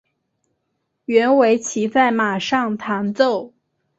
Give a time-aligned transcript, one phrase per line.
[1.05, 3.53] 原为骑在马上弹奏。